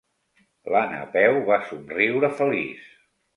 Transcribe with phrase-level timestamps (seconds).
[0.75, 2.89] La Napeu va somriure feliç.